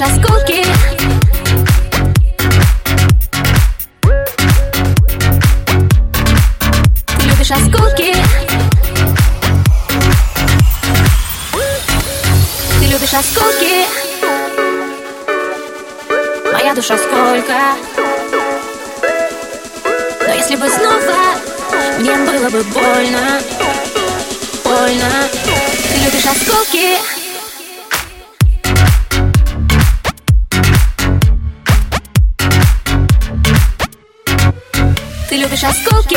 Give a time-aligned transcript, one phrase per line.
[0.00, 0.64] любишь осколки.
[7.18, 8.16] Ты любишь осколки.
[12.78, 13.86] Ты любишь осколки.
[16.50, 17.76] Моя душа сколько.
[20.26, 21.16] Но если бы снова
[21.98, 23.40] Мне было бы больно
[24.64, 25.28] Больно.
[25.92, 27.19] Ты любишь осколки
[35.30, 36.16] Ты любишь осколки?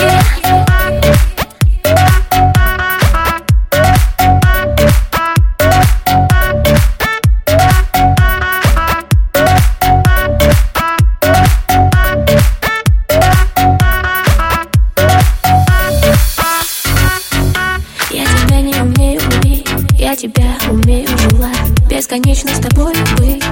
[19.99, 21.55] Я тебя умею желать.
[21.87, 23.42] Бесконечно с тобой быть,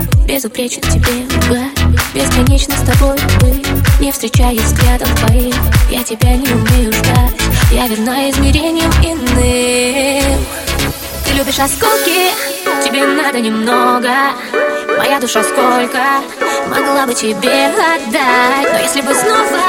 [0.42, 5.54] безупречно тебе лгать Бесконечно с тобой быть, не встречаясь взглядом твоих
[5.92, 7.36] Я тебя не умею ждать,
[7.72, 10.46] я верна измерениям иным.
[11.26, 12.32] Ты любишь осколки,
[12.84, 14.10] тебе надо немного.
[14.98, 16.22] Моя душа сколько
[16.68, 18.74] могла бы тебе отдать?
[18.74, 19.62] Но если бы снова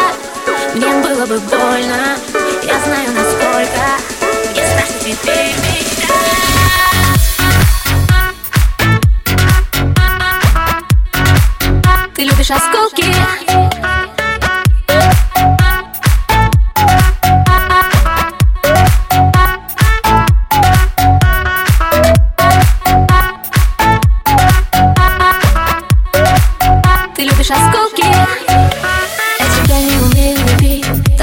[0.74, 2.16] мне было бы больно
[2.62, 3.82] Я знаю насколько
[4.54, 5.61] мне страшно теперь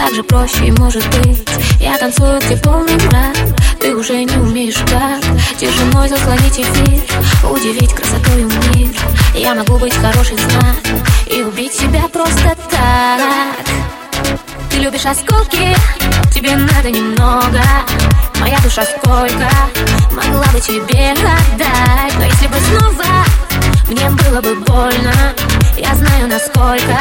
[0.09, 1.47] Так же проще и может быть.
[1.79, 3.37] Я танцую, где полный мрак.
[3.79, 5.23] Ты уже не умеешь как
[5.93, 7.03] мой заслонить эфир
[7.47, 8.43] Удивить красотой
[8.73, 8.89] мир.
[9.35, 10.77] Я могу быть хороший знак
[11.27, 13.67] И убить себя просто так.
[14.71, 15.75] Ты любишь осколки
[16.33, 17.61] Тебе надо немного.
[18.39, 19.47] Моя душа сколько
[20.11, 22.15] Могла бы тебе отдать.
[22.17, 23.25] Но если бы снова
[23.87, 25.13] Мне было бы больно
[25.77, 26.97] Я знаю насколько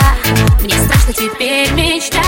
[1.15, 2.21] Теперь мечта.